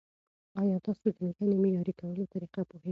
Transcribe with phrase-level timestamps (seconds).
[0.61, 2.79] ایا تاسو د لیکنې معیاري کولو طریقه پوهېږئ؟